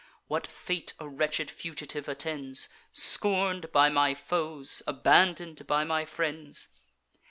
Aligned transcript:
What 0.25 0.47
fate 0.47 0.95
a 0.99 1.07
wretched 1.07 1.51
fugitive 1.51 2.07
attends, 2.07 2.69
Scorn'd 2.91 3.71
by 3.71 3.89
my 3.89 4.15
foes, 4.15 4.81
abandon'd 4.87 5.67
by 5.67 5.83
my 5.83 6.05
friends? 6.05 6.69